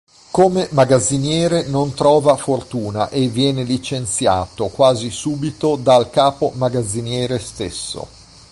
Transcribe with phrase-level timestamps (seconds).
[0.31, 8.07] Come magazziniere non trova fortuna e viene licenziato quasi subito dal capo magazziniere stesso.